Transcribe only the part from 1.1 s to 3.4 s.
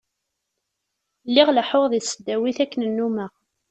Lliɣ leḥḥuɣ deg tesdawit akken nummeɣ.